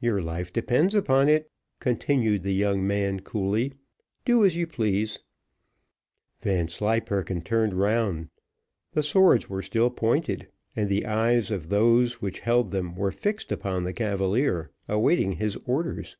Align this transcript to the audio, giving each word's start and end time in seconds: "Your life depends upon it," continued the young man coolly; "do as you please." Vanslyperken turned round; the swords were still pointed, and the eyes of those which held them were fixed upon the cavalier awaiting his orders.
"Your 0.00 0.20
life 0.20 0.52
depends 0.52 0.94
upon 0.94 1.30
it," 1.30 1.50
continued 1.80 2.42
the 2.42 2.52
young 2.52 2.86
man 2.86 3.20
coolly; 3.20 3.72
"do 4.26 4.44
as 4.44 4.54
you 4.54 4.66
please." 4.66 5.20
Vanslyperken 6.42 7.40
turned 7.40 7.72
round; 7.72 8.28
the 8.92 9.02
swords 9.02 9.48
were 9.48 9.62
still 9.62 9.88
pointed, 9.88 10.48
and 10.76 10.90
the 10.90 11.06
eyes 11.06 11.50
of 11.50 11.70
those 11.70 12.20
which 12.20 12.40
held 12.40 12.70
them 12.70 12.96
were 12.96 13.10
fixed 13.10 13.50
upon 13.50 13.84
the 13.84 13.94
cavalier 13.94 14.72
awaiting 14.90 15.32
his 15.32 15.56
orders. 15.64 16.18